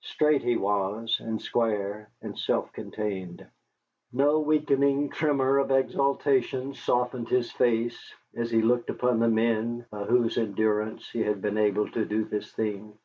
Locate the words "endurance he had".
10.38-11.42